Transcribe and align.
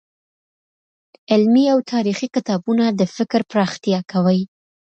علمي 1.31 1.65
او 1.73 1.79
تاريخي 1.93 2.27
کتابونه 2.35 2.85
د 2.99 3.01
فکر 3.15 3.41
پراختيا 3.51 3.99
کوي. 4.11 4.41